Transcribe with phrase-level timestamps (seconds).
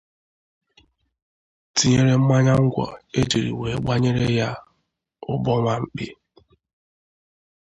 [1.75, 2.85] tinyere mmanya ngwọ
[3.19, 4.49] e jiri wee gbanyere ya
[5.31, 6.07] ụgbọ nwamkpi.